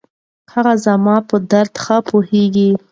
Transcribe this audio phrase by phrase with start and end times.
[0.53, 2.69] هغه زما په درد ښه پوهېږي.